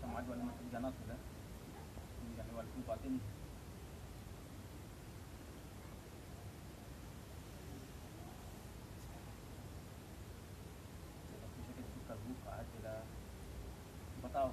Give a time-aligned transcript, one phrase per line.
[0.00, 1.16] समाज वाले मतलब जाना था
[2.36, 3.20] जाने वाले कोई बातें नहीं
[11.52, 12.92] पूछे कि तू करबू का है तेरा
[14.22, 14.50] बताओ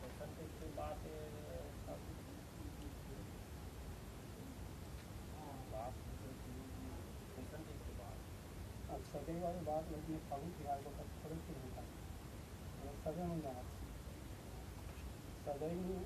[0.00, 1.18] कैसन कैसे बात है
[1.86, 2.08] सब
[5.72, 5.94] बात
[7.36, 7.98] कैसन कैसे
[9.12, 11.82] बात अब सगे वाली बात लेकिन फागुन तिहार को तक थोड़ी सी नहीं था
[13.04, 13.62] सगे में जाना
[15.46, 16.02] सगई में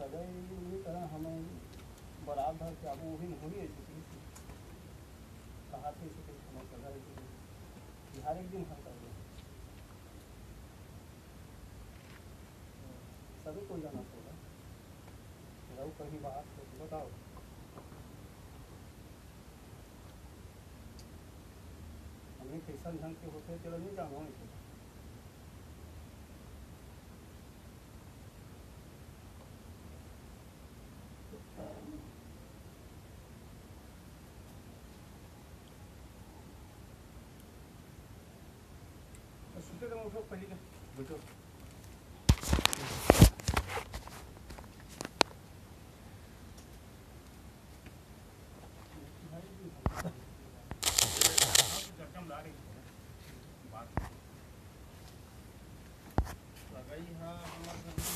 [0.00, 1.44] सगई तरह हमें
[2.26, 4.18] बरात भर के वो भी हो है से
[5.72, 6.22] कहा थे इसे
[8.22, 8.92] हर एक दिन हम कर
[13.44, 14.32] सभी को जाना होगा
[15.78, 17.29] रहो कहीं हो तो बताओ।
[22.70, 24.48] हमने कैसा ढंग के होते चलो नहीं जानो नहीं
[39.66, 40.54] सुते तो उठो पहले के
[40.98, 41.18] बैठो
[50.90, 54.00] चर्चा में ला रही थी बात
[56.74, 58.08] लगई हाँ हमार घर में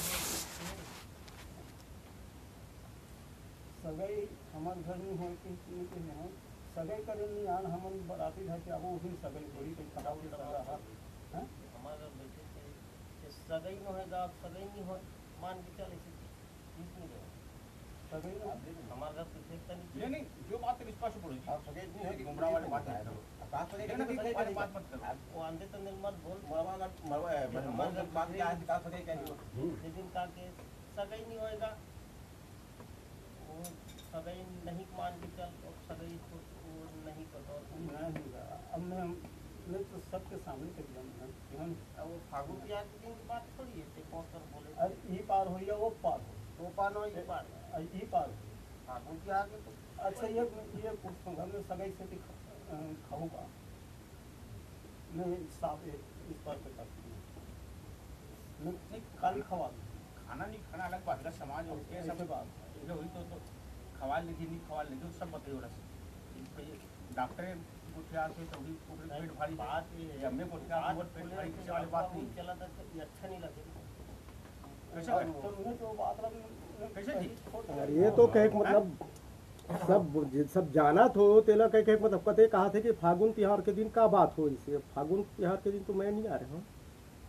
[3.83, 4.22] है। सगाई
[4.54, 6.28] हमारे घर में हो कि नहीं कि नहीं
[6.76, 10.22] सगाई करे नहीं आन हमन बराती था कि अब वो भी सगाई थोड़ी कोई खराब
[10.22, 10.78] के सगा है
[11.34, 11.44] हैं?
[13.44, 14.96] सगई होएगा सगई नहीं हो
[15.42, 16.10] मान के चले से
[16.74, 17.22] ठीक नहीं
[18.10, 22.24] सगाई घर पीछे नहीं नहीं जो बात है स्पष्ट बोलो आप सगे नहीं है कि
[22.24, 23.16] गुमराह वाली बात है
[23.54, 26.38] बात सगे लेकिन अभी सगे वाली बात मत करो वो आंधे तंदे मत बोल.
[26.52, 30.48] मरवा का मरवा मर जब बात क्या है का सगे क्या नहीं लेकिन का के
[30.98, 31.76] सगई नहीं होएगा
[34.14, 36.74] सगई नहीं मान के चल और सगई को वो
[37.06, 37.24] नहीं।
[38.74, 39.06] अब मैं
[39.72, 41.28] मैं तो सबके सामने कर दिया मैं
[41.60, 44.74] हम अब वो फागुन प्यार के दिन की बात थोड़ी है ते कौन कर बोले?
[44.84, 46.34] अरे ये पार हो या वो पार हो?
[46.58, 48.36] तो पानो ये पार। अरे ये पार हो।
[48.88, 49.72] फागुन प्यार के तो
[50.08, 50.44] अच्छा ये
[50.84, 52.18] ये पूछूँगा मैं सगाई से भी
[53.08, 53.46] खाऊँगा।
[55.16, 56.98] मैं साफ़ इस बात पे करती
[58.62, 58.72] हूँ।
[59.22, 59.68] कल खवा
[60.18, 63.36] खाना नहीं खाना अलग बात है समाज और सब बात। है। हुई तो तो
[64.04, 65.74] खवाल लेकिन नहीं खवाल लेकिन सब बताइए रस
[67.16, 67.44] डॉक्टर
[67.94, 71.06] को क्या से तो भी पूरे पेट भारी बात ये है। को क्या बात बहुत
[71.06, 73.62] पेट भारी कि किसी वाली बात नहीं। चला था तो ये अच्छा नहीं लगे।
[74.94, 78.00] कैसे तो मैं तो बात लग कैसे जी?
[78.00, 78.96] ये तो कहे मतलब
[79.86, 83.72] सब सब जाना तो तेला कहे के मतलब कते कहा थे कि फागुन तिहार के
[83.72, 86.64] दिन का बात हो इसे फागुन तिहार के दिन तो मैं नहीं आ रहा हूँ।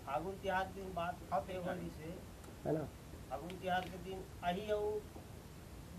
[0.06, 1.20] फागुन तिहार के दिन बात
[1.98, 2.14] से
[2.66, 2.88] है ना?
[3.30, 4.68] फागुन त्योहार के दिन अही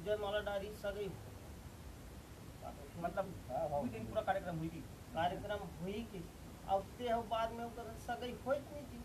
[0.06, 1.06] और जन वाला डारी सगई
[3.02, 3.26] मतलब
[3.74, 4.80] उसी दिन पूरा कार्यक्रम हुई थी
[5.14, 6.20] कार्यक्रम हुई कि.
[6.74, 9.00] अब ते हो बाद में ओकर सगई होइत नहीं थी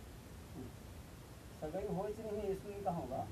[1.61, 3.25] सगाई हो नहीं इसमें कहाँ होगा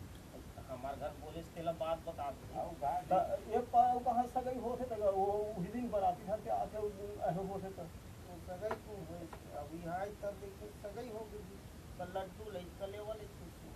[0.69, 3.21] हमार घर बोले से तेला बात बता दे
[3.53, 5.25] ये पार कहाँ सगाई होते तो वो
[5.59, 7.69] उसी दिन बराती घर के आते उस दिन ऐसे होते.
[7.69, 7.85] तो
[8.25, 9.25] तो सगई क्यों हुई
[9.61, 11.57] अब यहाँ तब देखिए सगई हो गई
[11.97, 13.67] तो लड्डू ले चले वाले खुशी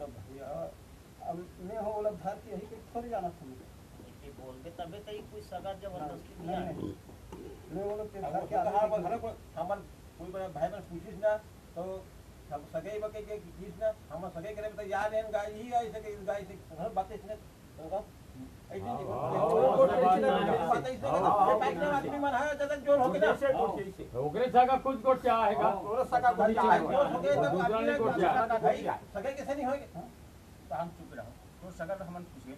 [0.00, 0.81] अब
[1.30, 2.10] मैं हो वाला
[2.44, 3.66] के यही के थोड़ी जाना था मुझे।
[4.24, 6.92] ये बोल के तबे तो ही कोई सगा ज़बरदस्ती नहीं
[7.74, 9.28] मैं वो के घर के कहा आगे घर को
[9.60, 9.84] हमन
[10.18, 11.36] कोई बड़ा भाई बहन पूछिस ना
[11.76, 11.82] तो
[12.52, 15.88] हम सगे बके के किस ना हम सगे करे तो यार एन गाय ही गाय
[15.92, 17.34] से के गाय से घर बातें इसने
[17.78, 18.02] तो है
[23.52, 23.66] हो
[24.22, 25.36] ओकरे सगा खुद को क्या
[26.12, 28.82] सगा को चाहे ज़ोर हो गया तब दूसरा नहीं को आदमी क्या भाई
[29.14, 30.02] सगे कैसे नहीं होएगा?
[30.72, 31.32] तो हम चुप रहो
[31.62, 32.54] तो सगा तो हमन पूछे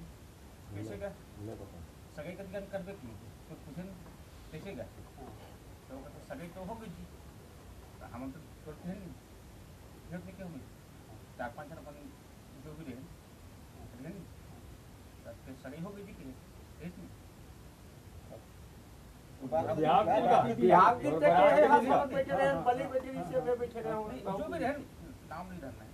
[0.74, 3.14] कैसे का सगाई कदी कर करबे की
[3.48, 3.86] तो पूछे
[4.52, 4.84] कैसे का
[5.88, 5.96] तो
[6.28, 7.06] सगाई तो हो गई जी
[8.00, 8.98] तो हम तो करते हैं
[10.04, 10.48] फिर नहीं क्यों
[11.38, 11.98] चार पाँच जन अपन
[12.64, 14.12] जो भी रहे
[15.26, 16.30] तो हो गई जी कि
[19.42, 22.30] बिहार की की
[24.64, 24.72] है
[25.44, 25.93] भी है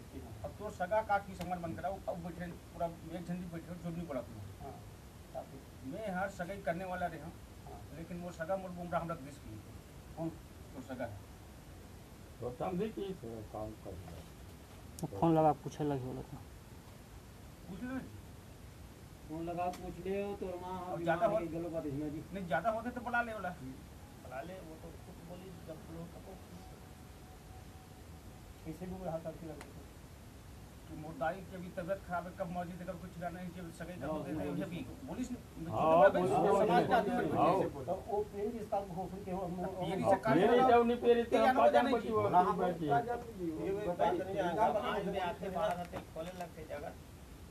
[0.45, 2.85] अब तो सगा का की संबंध बन कराओ अब बैठे पूरा
[3.17, 5.43] एक झंडी बैठे जो नहीं पड़ा तुम्हें हाँ।
[5.91, 7.31] मैं हर सगाई करने वाला रहा
[7.65, 9.59] हाँ। लेकिन वो सगा मुड़ बुमरा हम रख दिस की
[10.17, 10.29] कौन?
[10.75, 11.29] तो सगा है।
[12.39, 13.13] तो समझी की
[13.53, 16.37] काम कर फ़ोन लगा पूछे लगे बोला था
[17.69, 17.97] पूछ लो।
[19.27, 22.69] फ़ोन लगा पूछ ले तो माँ अब ज़्यादा हो- गलो बात इसमें जी। नहीं ज़्यादा
[22.69, 23.49] होते तो बुला ले वाला।
[24.23, 26.35] बुला ले वो तो खुद बोली जब लोग को
[28.65, 29.80] कैसे भी रहा करती लगी
[30.91, 33.71] थी कि मुर्दाई की अभी तबियत खराब है कब मौजी देकर कुछ गाना है जब
[33.79, 35.37] सगाई कर होते थे उसे भी पुलिस ने
[35.71, 37.53] हाँ, ने समाज का आदमी हाँ।
[37.85, 39.43] तो वो पेरी जिसका हो फिर के हो
[39.77, 42.85] पेरी से काट पेरी वाला- जब नहीं पेरी तो पाँच आना वो की। नहीं बैठी
[42.85, 44.43] ये बात नहीं है
[44.91, 46.91] आज में आते बाहर आते खोले लगते जगह।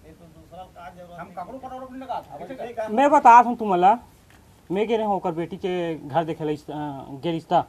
[0.03, 2.21] नहीं तो दूसरा का ज़रूरत हम नहीं। पर और अपने लगा
[2.79, 3.99] था मैं बता हूँ तुम्हाला
[4.71, 5.73] मैं गे रहे हूँ बेटी के
[6.09, 6.53] घर देखे ला
[7.25, 7.61] गे रिश्ता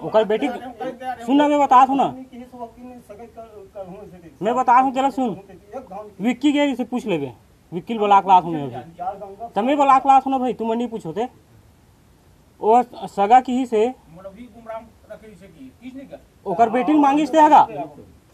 [0.00, 3.42] ओकर बेटी मैं बता हूँ ना किसी से वकील ने। सगाई कर
[3.74, 5.36] कर हो से मैं बता हूँ जरा सुन।
[6.20, 7.32] विक्की गे से पूछ लेबे।
[7.72, 11.24] विक्की बोला क्लास में अभी। तमे बोला क्लास ना भाई तुम नहीं पूछो थे
[12.60, 13.86] वो सगा की ही से।
[14.20, 16.08] की
[16.46, 17.66] ओकर बेटी के मांगिस ते हगा।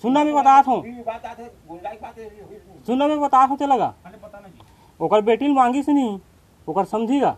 [0.05, 2.29] सुनना मैं बता हूँ बात बात है
[2.87, 3.95] सुनना मैं बता हूँ ते लगा
[5.01, 6.19] ओकर बेटी ने मांगी से नहीं,
[6.69, 7.31] ओकर समझीगा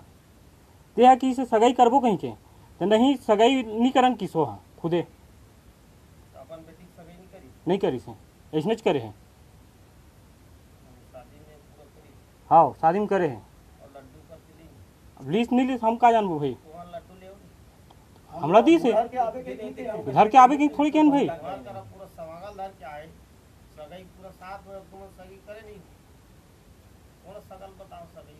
[0.96, 2.32] ते है कि से सगाई करबो कहीं के।
[2.86, 7.48] नहीं सगाई नहीं करन किसो हा खुदे। अपन बेटी सगाई नहीं करी?
[7.68, 8.12] नहीं करी से।
[8.54, 9.10] ऐसने करे है।
[11.12, 12.10] शादी में पूरा करी।
[12.50, 14.68] हाँ शादी में करे है। और लड्डू करके ली?
[15.20, 16.56] अब लिस्ट नहीं लिस्ट हम का जानबो भाई?
[18.30, 21.28] हमरा दी से। घर के आवे के थोड़ी केन भाई?
[21.28, 23.06] पूरा समागल धर के आए।
[23.76, 25.80] सगाई पूरा साथ में तुम सगाई करे नहीं।
[27.24, 28.34] कौन सगल बताओ सगाई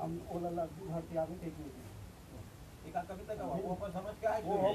[0.00, 1.86] हम ओला लड्डू घर के आवे के नहीं थे
[2.88, 4.70] एक कभी तक वो पर समझ के आए वो हो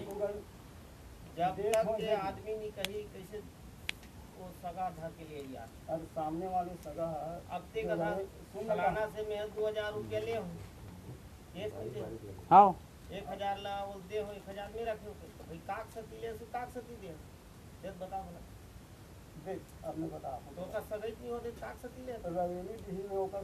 [1.38, 3.38] जब तक के जाए। आदमी नहीं कही कैसे
[4.36, 7.08] वो सगा धर के ले लिया और सामने वाले सगा
[7.58, 8.12] अब ते कथा
[8.54, 10.56] सालाना से मैं दो हज़ार रुपया ले हूँ।
[12.52, 12.70] हाँ।
[13.12, 16.22] एक हज़ार ला वो दे हो एक हज़ार में रखे हो तो भाई काक सती
[16.22, 17.12] ले से काक सती दे।
[17.84, 18.42] देख बता बोला।
[19.46, 23.18] देख अब मैं बता तो का सगाई नहीं होते काक सती ले। रवेली दिही में
[23.18, 23.44] ओकर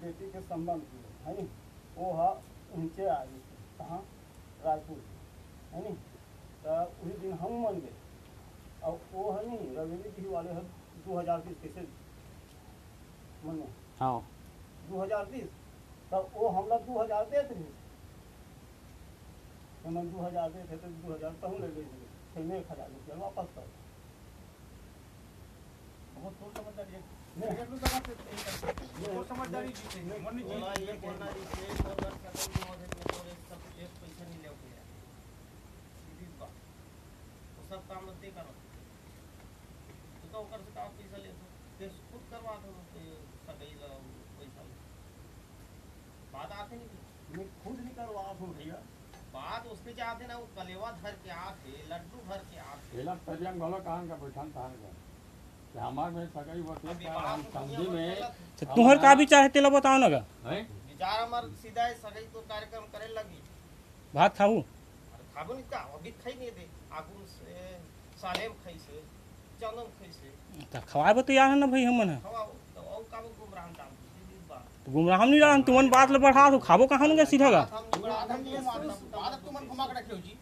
[0.00, 1.48] बेटी के संबंध की है नी
[1.96, 2.28] वो हा
[2.74, 3.38] ऊँचे आगे
[3.78, 4.00] कहाँ?
[4.64, 5.14] रायपुर से,
[5.72, 5.94] है नी
[6.64, 6.70] तो
[7.02, 7.96] उसी दिन हम मन गए।
[8.82, 10.62] और वो है नी रवेली दिही वाले है
[11.06, 11.86] दो हज़ार बीस कैसे
[13.44, 13.68] मने
[14.00, 14.18] हाँ।
[14.88, 15.48] दो हज़ार बीस
[16.12, 17.80] तब वो हमला दो हज़ार देते रहे
[19.86, 22.70] हम दो हज़ार देते तो दो हज़ार तो हम ले गए थे। फिर में एक
[22.72, 23.66] हज़ार रुपया वापस कर
[26.14, 26.92] बहुत थोड़ा समझदारी
[27.40, 27.66] है
[29.02, 32.80] बहुत समझदारी जी से मन जी ये बोलना जी से और घर का कोई मौत
[32.82, 33.20] में तो
[33.50, 34.82] सब एक पैसा नहीं ले गया
[36.02, 36.58] सीधी बात
[37.56, 38.52] तो सब काम लगते करो
[40.22, 41.48] तो तो ओकर से का पैसा ले तो
[41.78, 43.04] ते खुद करवा दो ते
[43.46, 43.88] सगाई ला
[44.40, 44.66] पैसा
[46.34, 48.82] बात आते नहीं मैं खुद नहीं करवा हूँ भैया
[49.38, 53.60] बात उसके चाहते ना वो कलेवा धर के आके लड्डू भर के आके। पहला तरियंग
[53.62, 54.90] वाला कहाँ का बैठान था कि
[58.60, 62.82] तो तुम्हारे का भी चाहे तेला बताओ ना विचार हमार सीधा है सगाई तो कार्यक्रम
[62.92, 63.38] करे लगी।
[64.14, 64.60] भात खाऊ?
[65.34, 66.66] खाबो नहीं का अभी खाई नहीं दे।
[66.98, 67.54] आगू से
[68.22, 69.00] सालेम खाई से
[69.60, 70.28] जानम कैसे
[70.72, 72.08] तो खवाए बा तैयार है ना भाई हमन?
[72.08, 73.90] है तो और का गुमराह दाम
[74.84, 78.40] तो गुमराह नहीं रहा तुमन बात ले बढ़ा तो खाबो कहाँ ना सीधा का आधम
[79.46, 80.32] तुमन घुमा के रखे जी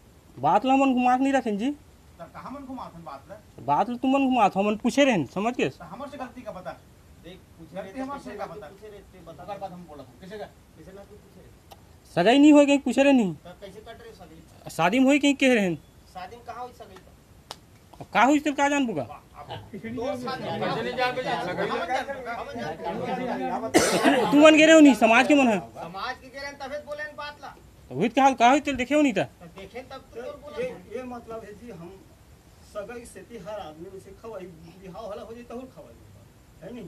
[0.47, 3.35] बात ला हमन घुमा के नहीं रखें जी। तो कहाँ मन घुमा बात ले?
[3.67, 6.51] बात ला तुमन घुमा तो हमन पूछे रहे समझ के तो हमर से गलती का
[6.51, 6.71] पता।
[7.25, 10.37] देख पूछे गलती रे से का बता पूछे रे बता अगर बात हम बोला किसे
[10.37, 11.49] का कैसे ना पूछे
[12.15, 14.41] सगाई नहीं हो गई पूछे रहे नहीं तो कैसे कट रे सगई?
[14.77, 15.75] शादी में हो कहीं कह रहे
[16.13, 16.95] शादी में कहाँ हुई सगई?
[16.95, 19.09] तो अब का हुई तो का जान बुका दो
[20.05, 21.33] मन कैसे नहीं जान पे जा
[24.31, 27.37] तुमन गे रहे हो नहीं समाज के मन है। समाज के गेरन तबे बोले बात
[27.41, 27.47] ला।
[27.89, 31.03] तो हुई का का हुई तो देखे हो नहीं था तो देखे तब तो ये
[31.13, 31.89] मतलब है जी हम
[32.73, 34.45] सगई सेती हर आदमी वैसे खवाई
[34.81, 35.95] बिहाव होला हो जाए तो खवाई
[36.63, 36.87] है नहीं?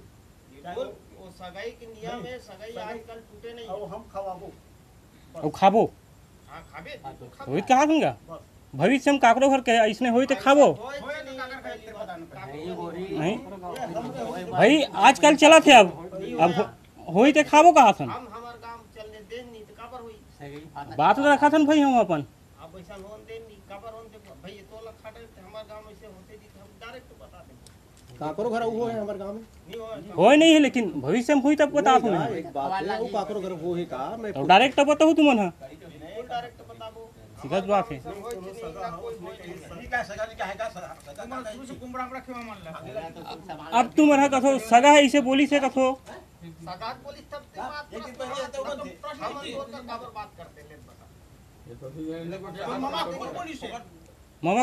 [0.66, 4.52] वो सगाई के नियम है सगाई आजकल टूटे नहीं। और हम खवाबो।
[5.36, 5.84] अब खाबो?
[6.50, 8.12] हाँ खाबे। तू खा हुई कहा दूँगा
[8.74, 10.76] भविष्य में काकरो घर के ऐसने हुई तो खाबो। नहीं
[12.76, 13.38] तो नहीं नहीं?
[14.52, 15.88] भाई आजकल चला थे अब।
[16.42, 20.00] अब हो- होई तो खाबो कहा थन हम हमार काम चलने देन नहीं तो काबर
[20.02, 20.16] हुई?
[20.98, 22.26] बात तो रखा थन भाई हम अपन।
[22.74, 22.96] अब ऐसा
[23.30, 26.38] देन नहीं काबर होन दे भाई ये तो लग खाटे हमार गाँव में से होते
[26.38, 27.54] जी हम डायरेक्ट बता दे
[28.20, 29.42] काकरो घर वो है हमारे गाँव में?
[29.42, 29.80] नहीं
[30.14, 33.42] हो। नहीं है लेकिन भविष्य में हुई तब बता तुम्हें एक बात है वो काकरो
[33.42, 37.02] घर वो है का मैं तो डायरेक्ट बताओ तुमन है नहीं डायरेक्ट बताबो
[37.44, 42.06] सीधा बात है। सही का सगा जी का है का सगा तुमन शुरू से गुमराह
[42.08, 42.72] में रखे मान ला
[43.80, 45.88] अब तुम है कथो सगा है इसे बोली से कथो।
[46.44, 50.60] सगात बोली तब ते बात एक दिन पहले तो हम। दो तर काबर बात करते
[50.70, 50.76] ले
[52.84, 53.68] मामा को बोली से?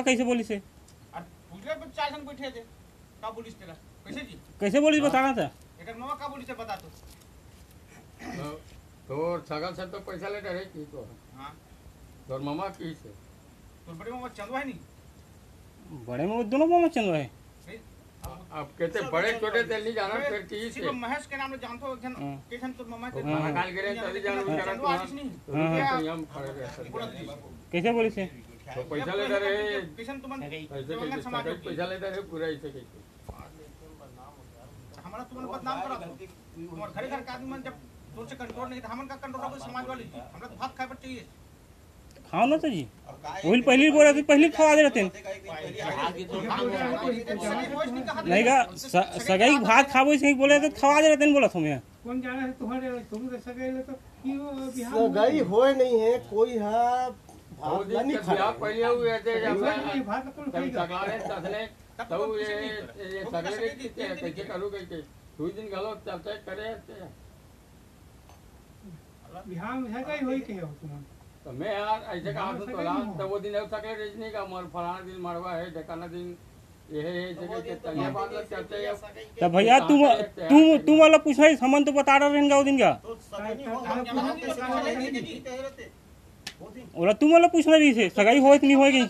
[0.02, 0.60] कैसे बोली से
[3.52, 3.74] तेरा
[4.60, 5.50] कैसे बोली बताना था?
[5.98, 6.88] मामा का बोली से बता तो।
[8.20, 8.50] तो
[9.08, 11.52] तोर छगल से तो पैसा ले रहे की तो हाँ।
[12.28, 13.08] तोर मामा की से?
[13.86, 14.80] तो बड़े मामा चंदवा है नहीं
[16.06, 17.30] बड़े में वो दोनों मामा चंद है।
[18.50, 21.96] अब कहते बड़े छोटे तेल नहीं जाना फिर की। से महेश के नाम जानते हो
[22.02, 26.00] जन हाँ। के जन तो मामा के हाँ। तभी जान उनका आदिश नहीं। तो हाँ।
[26.00, 26.66] तो हम खड़े रहे
[27.72, 28.24] कैसे बोली से
[28.74, 32.98] तो पैसा ले रहे। किशन तुमन पैसा ले रहे पूरा ऐसे कैसे?
[35.04, 36.26] हमारा तुमन बदनाम करा दो।
[36.70, 37.74] तुम्हारे घरे घर का आदमी मन जब
[38.16, 40.86] दूर से कंट्रोल नहीं था हमन का कंट्रोल समाज वाले जी हमरा तो भात खाए
[40.86, 41.26] पर चाहिए।
[42.30, 42.86] खाओ ना तो जी।
[43.44, 45.02] वही पहली बोला तो पहले खवा दे रहते
[48.28, 48.56] नहीं का
[49.26, 52.52] सगाई भात खाबो से बोले तो खवा दे रहते बोला तुम्हें कौन जाने है?
[52.58, 53.92] तुम्हारे तुम तो सगे ले तो
[54.90, 57.10] सगाई होए नहीं है कोई है
[60.06, 61.66] भात थे।
[64.50, 65.02] करू कैसे
[65.38, 67.00] दो दिन गलो चलते करे थे
[69.48, 71.19] बिहार में है कहीं होई के हो तुम तो
[71.52, 75.00] मैं यार ऐसे कहा तो तोला तो वो दिन सकले रेज नहीं का मर फलाना
[75.02, 76.36] दिन मरवा है ढकाना दिन
[76.92, 78.94] ये है ये जगह के तलिया बात लग चलते हैं
[79.40, 80.00] तो भैया तुम
[80.42, 83.14] तुम तुम वाला पूछा हमन तो बता रहे रहेंगे वो दिन का। तो
[86.96, 89.06] हो वो तुम वाला पूछना रही से सगाई हो नहीं होए कहीं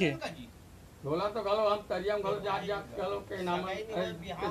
[1.01, 3.61] के बोला तो गलो हम तरिया में गलो जात जात गलो के नाम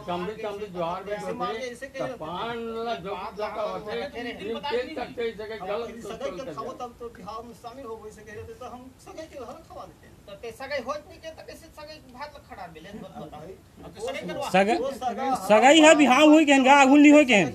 [0.06, 3.98] चमड़ी चमड़ी ज्वार में होते तो पान ला जो जो का होते
[4.40, 7.96] दिन तेल तक से जगह गलो सगाई के खाओ तब तो बिहाव में शामिल हो
[8.06, 10.82] वैसे कह रहे थे तो हम सगाई के घर खवा देते हैं। तो ते सगाई
[10.88, 14.50] होत नहीं के तो कैसे सगाई भात ला खड़ा मिले बता अब तो सगाई करवा।
[14.58, 14.76] सगा
[15.06, 17.50] सगा सगाई है बिहार हुई के गा आगुल नहीं होए के हैं?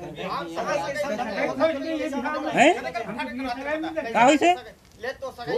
[4.14, 4.54] का हुई से?
[5.04, 5.56] ले तो सगाई?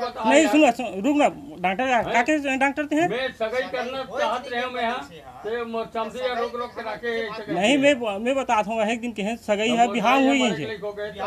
[0.00, 1.28] बता नहीं सुनो रुक ना
[1.62, 3.06] डॉक्टर काके डॉक्टर थे?
[3.08, 5.00] मैं सगाई करना चाहत रहे मैं यहाँ
[5.44, 5.86] ते मोर
[6.18, 7.94] या रोक रोक के रखे नहीं मैं
[8.26, 11.26] मैं बताता हूँ एक दिन के सगाई है बिहार हुई हो तो के तो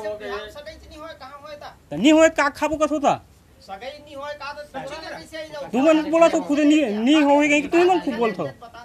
[0.00, 0.16] हो
[0.50, 1.70] सगाई नहीं होए कहाँ होए था?
[1.90, 3.14] तो नहीं होए का खाबो कस होता
[3.66, 7.22] सगाई नहीं होए का तो कैसे आई जाओ। तू मन बोला तो खुद नहीं नहीं
[7.22, 8.82] होए कहीं तू ही मन खुद बोलतो बता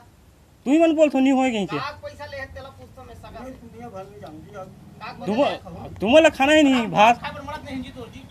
[0.66, 3.40] तू। ही मन बोलतो नहीं होए कहीं से काग पैसा ले तेला पूछतो मैं सगा
[3.50, 7.22] दुनिया भर में जानती तुम बता खाना ही नहीं भात?
[7.46, 8.22] मरत जी तो जी.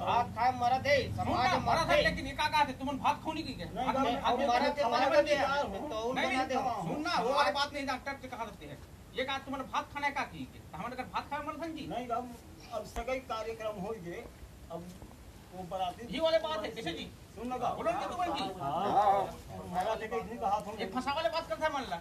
[0.00, 2.62] भात खा मरद है समाज मरत मरद है है लेकिन ये का कहा
[2.92, 3.66] भात खाओ नहीं की क्या?
[3.76, 5.80] भात नहीं, भात मरद नहीं, मरद भात यार नहीं,
[6.14, 8.78] बना दे नहीं, सुन ना वो वाली बात नहीं डॉक्टर से कहा सकते हैं
[9.16, 10.48] ये कहा तुमने भात खाने का की?
[10.74, 12.34] हमारे घर भात खाए मरत जी नहीं अब
[12.72, 14.24] अब सगाई कार्यक्रम हो गए
[14.72, 14.84] अब
[15.54, 19.94] वो बराती ये वाले बात है कैसे जी सुन लगा बोलो कि तुमन जी हमारा
[19.94, 22.00] देखा इतनी कहा था ये फंसा वाले बात करते हैं मान ला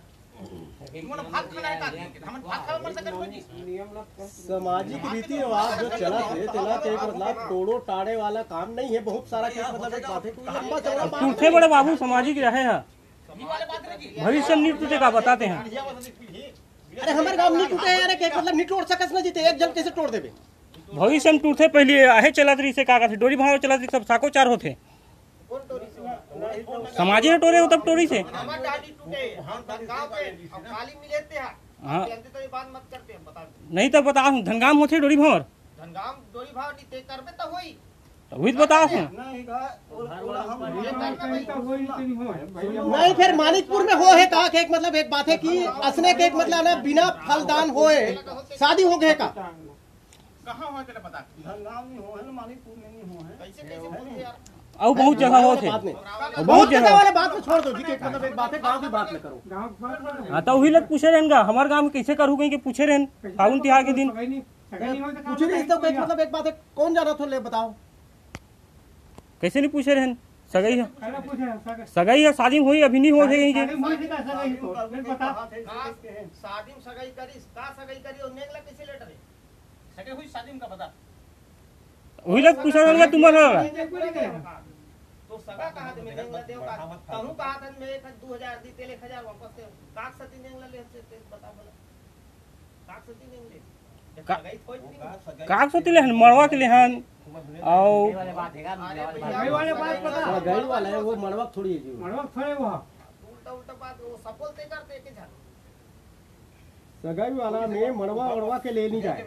[4.18, 9.00] सामाजिक रीति रिवाज जो चला थे चला के मतलब तोड़ो टाड़े वाला काम नहीं है
[9.04, 12.80] बहुत सारा के मतलब एक बात है लंबा चौड़ा टूटे बड़े बाबू सामाजिक रहे हैं।
[14.24, 15.58] भविष्य नहीं टूटे का बताते हैं?
[16.98, 19.72] अरे हमारे गाँव नहीं टूटे यार के मतलब नहीं तोड़ सकस ना जीते एक जन
[19.74, 20.32] कैसे तोड़ देबे
[20.94, 24.04] भविष्य में टूटे पहले आहे चला रही से का का डोरी भाव चला रही सब
[24.06, 24.76] साको चार होते।
[25.50, 28.20] कौन टोरी से टोरे हो तब टोरी से?
[28.22, 32.84] हमार डाली टूटे हम धनगांव के अब काली मिलेते हैं। हाँ। जानते तो बात मत
[32.92, 35.46] करते हैं बता दो नहीं तो बता धनगाम होते डोरी भंवर
[35.80, 37.78] नहीं ते करबे तो होई।
[38.32, 39.04] तो वही तो नहीं
[42.92, 46.14] नहीं फिर मानिकपुर में हो है कहा के एक मतलब एक बात है कि असने
[46.14, 48.00] के एक मतलब ना बिना फलदान होए
[48.60, 53.04] शादी हो गए का। कहाँ हो तेरे पता धनगाम नहीं हो है मानिकपुर में नहीं
[53.08, 54.36] हो है। कैसे कैसे बोलते यार?
[54.80, 57.84] और बहुत जगह होते बात नहीं और बहुत जगह वाले बात में छोड़ दो जी
[57.84, 60.88] के एक मतलब एक बात है गाँव की बात न करो हाँ तो वही लोग
[60.88, 64.10] पूछे रहेंगे हमारे गाँव में कैसे करू गई कि पूछे रहें फागुन तिहार के दिन
[64.12, 67.74] कुछ नहीं तो एक मतलब एक बात है कौन जाना था ले बताओ
[69.42, 70.16] कैसे नहीं पूछे रहें
[70.52, 73.74] सगाई है सगाई है शादी हुई अभी नहीं हो रही है शादी
[76.82, 79.16] सगाई करी का सगाई करी और नेगला कैसे लेटर है
[79.98, 80.86] सके हुई शादी का पता
[82.28, 83.44] वही लोग पूछे रहेंगे तुम्हारा।
[85.30, 86.76] तो सगा कहा थे मैं नेगला देव का
[87.08, 89.64] तहु कहा था मैं एक दो हज़ार दी तेल एक हज़ार वापस दे
[89.98, 91.72] काक सती नेगला ले से ते बता बोला
[92.90, 93.60] काक सती नेगले
[94.30, 96.92] का- सगाई थोड़ी नहीं काक सोती लेहन मड़वा के लेहन
[97.74, 98.32] और अरे
[99.74, 101.98] भैया गई वाला है वो मड़वा थोड़ी है जी वो।
[103.32, 105.28] उल्टा उल्टा बात वो सफल ते करते के झाड़।
[107.08, 109.22] सगाई वाला में मड़वा वड़वा के ले नहीं जाए।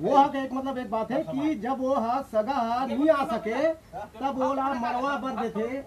[0.00, 3.08] वो हा के एक मतलब एक बात है कि जब वो हा सगा हा नहीं
[3.10, 3.58] आ सके
[4.20, 5.82] तब वो ला मड़वा बन देते है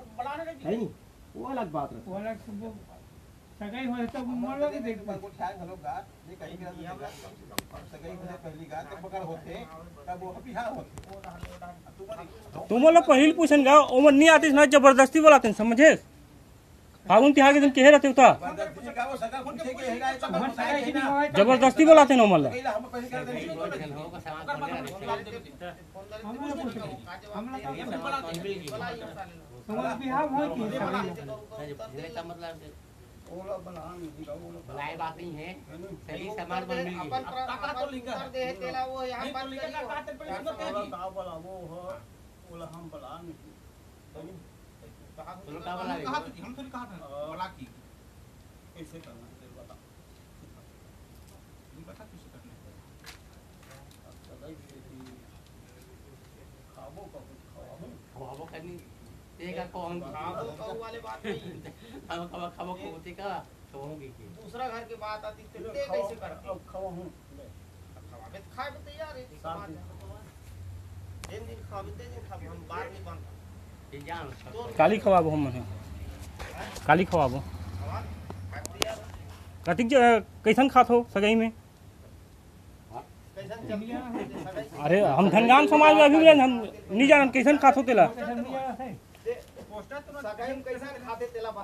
[0.67, 0.87] नहीं
[1.35, 2.71] वो अलग बात रहती
[3.59, 3.95] सगाई हो
[4.69, 5.27] के देख को
[6.35, 7.07] कहीं गिरा
[7.87, 9.55] सगाई से पहली तब होते
[10.07, 10.93] तब वो बिहार होते।
[12.69, 15.89] तुम लोग पहले पूछन गा ओमन नहीं आती ना ज़बरदस्ती बोला थे समझे?
[17.09, 18.47] फागुन तिहार के दिन केहे रहते उता तो?
[20.89, 23.45] ना ज़बरदस्ती बोला थे ओमन लोग कहीं हम पहले कर देंगे
[29.67, 30.69] तुम्हारा बिहार हो की
[33.31, 35.49] ओला बना नहीं का ओला बुलाए बात नहीं है
[36.03, 36.79] सभी समाज मिल
[38.29, 39.41] दे तेला वो यहाँ तो
[40.07, 40.13] पे
[41.39, 41.81] वो हो
[42.67, 43.33] हम नहीं
[44.13, 44.48] बोला
[45.19, 46.03] हम है
[56.75, 57.73] खाबो खावा
[58.13, 58.75] खवाबो करनी
[59.39, 61.61] तेगा कौन खाबो खाबो वाले बात नहीं
[62.09, 62.25] खाबो
[62.57, 62.99] खाबो खाबो
[63.71, 66.15] दूसरा घर की बात आती तो ते कैसे
[66.71, 67.07] खावा हूँ
[68.29, 69.29] तो खाए तैयार है एक
[71.29, 73.28] दिन दिन खाबे ते दिन खाबे हम बात नहीं तो
[74.77, 75.61] काली खवाबो हम मने
[76.87, 78.03] काली खवाबो। है।
[79.67, 81.51] कतिक ज- कैसन खात हो सगाई में?
[84.79, 86.49] अरे हम धनगाम समाज में अभी हम
[86.91, 88.05] नहीं जानत कैसन खात हो तेला।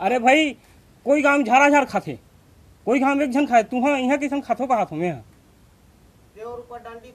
[0.01, 0.49] अरे भाई
[1.05, 2.19] कोई गाँव झारा झार खाते।
[2.85, 5.11] कोई गाँव एक जन खाए तू यहाँ कैसन खातो का हाथ में?
[6.38, 7.11] डंडी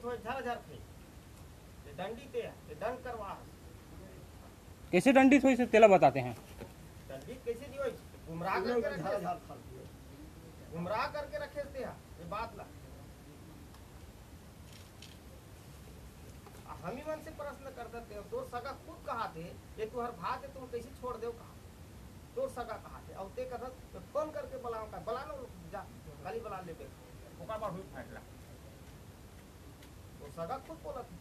[1.97, 3.37] डंडी ते है, दंड करवा
[4.91, 6.35] कैसे दंडित हुई से तेला बताते हैं?
[7.45, 7.65] कैसे
[8.27, 9.37] गुमराह करके रखे
[10.73, 12.25] गुमराह करके रखे थे ये?
[12.31, 12.65] बात ला
[16.83, 19.43] हम ही मन से प्रश्न कर देते हो तोर सगा खुद कहा थे?
[19.79, 21.53] ये तुहर भाग है तुम कैसे छोड़ दो कहा?
[22.35, 23.13] तोर सगा कहा थे?
[23.23, 24.97] अब ते कहत तो फ़ोन करके बुलाओ का?
[25.09, 25.21] बुला
[25.73, 25.81] जा
[26.25, 26.85] गली बुला लेते
[27.41, 28.21] ओकर बाद हुई फैसला
[30.19, 31.15] तो सगा खुद बोला था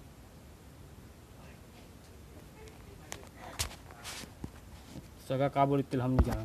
[5.30, 6.44] सगा का बोली तेल हम नहीं जाना।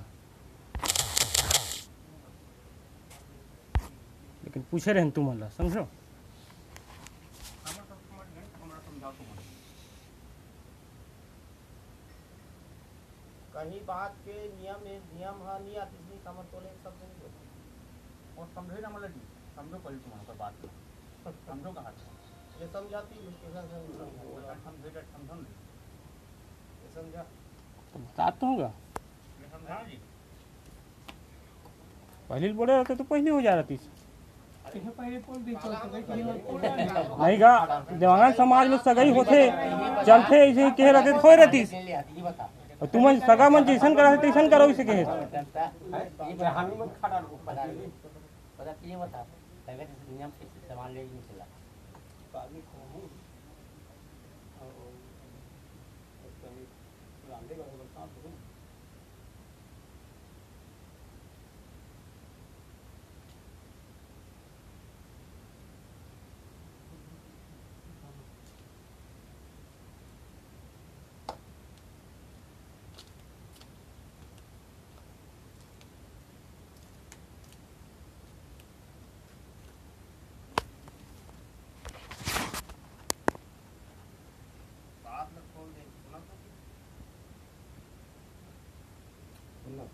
[4.45, 5.83] लेकिन पूछे रहे तुम अल्लाह समझो?
[7.65, 8.25] सब समझ
[13.55, 17.15] कहीं बात के नियम है नियम है नहीं आती इसलिए कमर तोले एक शब्द नहीं
[18.37, 19.11] और समझे ना मतलब
[19.55, 20.53] समझो पहले तुम्हारा पर बात
[21.49, 21.91] समझो कहा
[22.61, 23.31] ये समझाती है
[26.95, 27.23] समझा।
[27.95, 28.71] समझा तो तो होगा।
[32.29, 33.77] पहले बोले रहते तो पहले हो जा रही
[37.15, 37.53] नहीं गा,
[37.91, 39.39] देवांगन समाज में सगाई होते,
[40.05, 42.49] चलते ही कहे रहते रहती। आती ये बता
[42.81, 45.63] और तुम सगा मन जैसन करा तैसन करो इसे कहे। जनता
[46.27, 47.63] ये बहानी मत खड़ा रहो बता
[48.59, 49.19] बता ये बता
[49.67, 51.45] पहले से नियम से सामान ले नहीं चला
[52.33, 53.03] काली खावा हूँ
[54.61, 54.71] और
[56.41, 56.65] कहीं
[57.31, 58.33] रांधे का बता दो
[89.75, 89.87] तो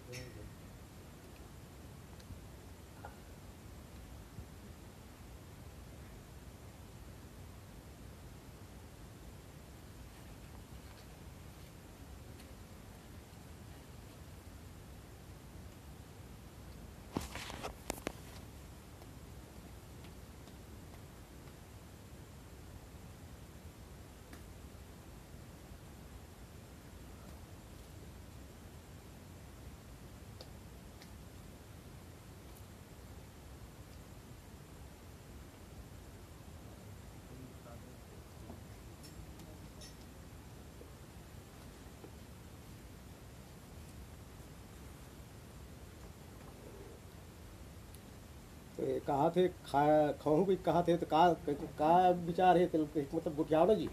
[48.88, 51.34] ये कहा थे खाऊं भी कहा थे तो का
[51.80, 53.88] का विचार है तेल के मतलब गुटियाओ ना जी।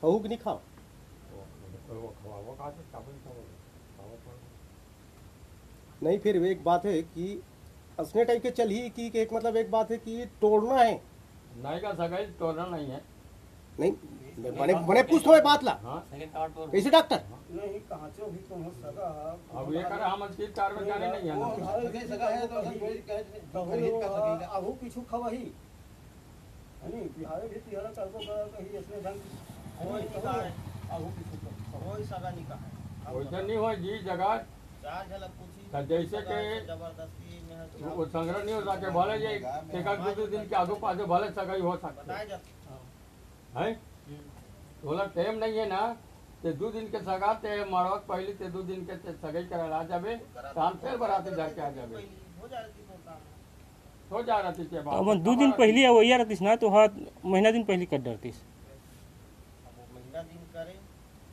[0.00, 0.60] खाऊ कि नहीं खाओ
[6.02, 7.42] नहीं फिर एक बात है कि
[7.98, 10.94] असने टाइप के चल ही की कि एक मतलब एक बात है कि तोड़ना है।
[11.56, 13.00] नहीं का सगाई तोड़ना नहीं है।
[13.80, 13.92] नहीं
[14.38, 17.20] बने बने पूछ थोड़े बात ला। हाँ। कैसे डॉक्टर
[17.50, 19.06] नहीं कहाँ से भी तुम सगा
[19.60, 21.46] अब ये करे हम इसकी कर्मचारी नहीं है ना।
[22.10, 23.22] सगा है तो कोई कहे
[23.54, 25.38] तो खरीद कर सकेगा आहू पीछू खवही।
[26.84, 29.20] नहीं बिहार भी तिहारा करबो कर कहीं इसने ढंग
[29.80, 30.52] कोई नहीं कहा है।
[30.92, 34.36] आहू पीछू कोई सगा नहीं कहा है। वैसे नहीं हो जी जगह।
[34.84, 39.16] चार झलक पूछी। तो जैसे सगा कि- ज़बरदस्ती में वो संग्रह नहीं हो सके भले
[39.24, 42.12] ये एक दो दिन के आगू पाछे भले सगाई हो सकते
[43.58, 43.68] है?
[44.86, 45.82] बोला टाइम नहीं है ना?
[46.42, 49.82] ते दो दिन के सगा ते मरवत पहले ते दो दिन के ते सगाई करा
[49.84, 53.20] जाबे तो हम फिर बराती घर के आ जाबे हो तो काम
[54.10, 54.64] हो जा रहा थी
[54.96, 56.86] अब दो दिन पहले वही रहतीस ना तो हाँ
[57.26, 58.36] महीना दिन पहले कर डरतीस
[59.66, 60.76] अब महीना दिन करे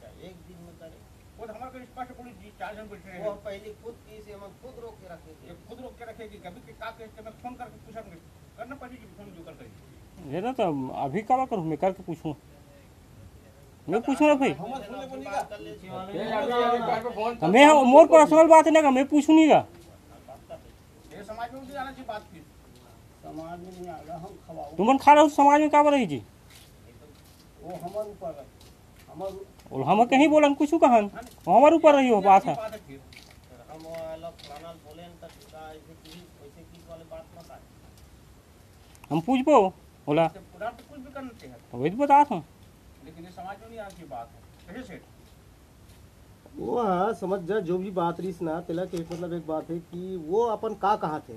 [0.02, 0.98] चाहे एक दिन में करे।
[1.38, 4.00] वो तो हमारे को स्पष्ट पुलिस जी चार जन बैठे वो हैं। हम पहले खुद
[4.08, 6.90] की से हम खुद रोक के रखे थे। खुद रोक के रखेगी कभी के का
[6.98, 8.20] के मैं फ़ोन करके पूछूँगी
[8.58, 10.72] करना पड़ेगी फ़ोन जो कर करेगी ये ना तो
[11.06, 12.34] अभी का करूँ मैं करके पूछूँ।
[13.90, 14.54] मैं पूछूँ ना भाई
[17.34, 19.66] तो मैं मोर पर्सनल बात है ना का मैं पूछूँ नहीं का
[24.78, 25.30] तुमन खा रहे हो?
[25.30, 26.22] समाज में का रही जी
[27.64, 28.46] वो हमारे ऊपर है।
[29.12, 29.32] हमारे
[29.72, 31.10] और हम कहीं बोलन कुछ कहन
[31.48, 33.00] हमारे ऊपर रही हो बात है। है फिर।
[39.12, 39.62] हम पूछबो
[40.08, 40.40] बोला। तो
[41.72, 42.44] तो वही तो बता हूँ।
[43.06, 44.30] लेकिन ये समाज में नहीं आना चाहिए बात
[44.70, 45.02] है।
[46.58, 49.78] वो हाँ समझ जा जो भी बात रही ना तेला के मतलब एक बात है
[49.80, 51.34] कि वो अपन का कहा थे?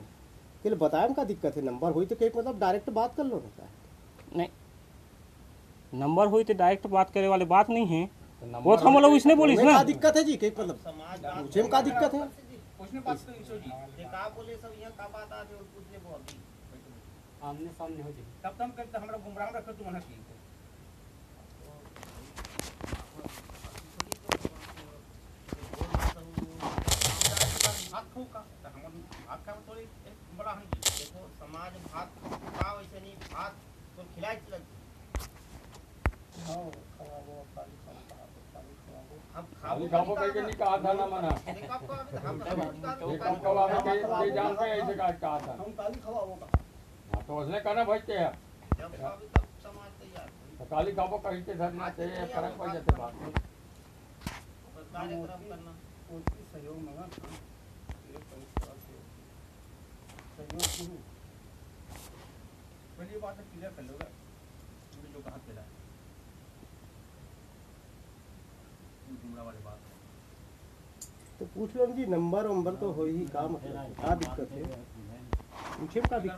[0.62, 3.36] के लिए बताया का दिक्कत है नंबर हुई तो के मतलब डायरेक्ट बात कर लो
[3.36, 3.68] ना का
[4.36, 4.48] नहीं।
[6.00, 8.02] नंबर हुई तो डायरेक्ट बात करे वाली बात नहीं है।
[8.62, 10.76] वो तो हम लोग इसने बोलिस तुम्हें ना दिक्कत है जी के मतलब?
[10.84, 12.20] समाज मुझे में का दिक्कत है।
[12.80, 15.62] उसने बात तो ईशो जी ये का बोले सब यहाँ का बात आ रही और
[15.74, 16.38] पूछने को अभी
[17.48, 20.34] आमने सामने हो जाए तब तम करते हमरा गुमराह रखो तुम ना की हाथ खो
[21.46, 21.94] का तो हम हाथ
[22.56, 23.05] का थोड़ी बड़ा हम जी देखो समाज भात का
[39.78, 41.30] वैसे नहीं कह के। नहीं कहा था ना मना
[44.22, 45.54] ये जानते हैं ऐसे कहा था
[47.26, 48.32] तो उसने कहना भजते हैं
[50.66, 55.72] तो काली कहीं के धरना चाहिए फ़र्क पड़ जाते बात में पर कार्यक्रम करना।
[56.08, 57.28] कोई सहयोग मंगा था।
[58.10, 58.96] ये परिस्थिति से
[60.36, 60.96] सहयोग शुरू
[63.20, 64.08] बात क्लियर कर लोगे
[65.12, 65.64] जो कहा मिला
[69.22, 69.74] गुमराह
[71.38, 74.62] तो पूछ लो जी नंबर वंबर तो हो ही काम है क्या दिक्कत है?
[75.78, 76.34] पूछे का दिक्कत